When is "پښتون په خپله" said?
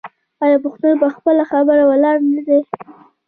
0.63-1.43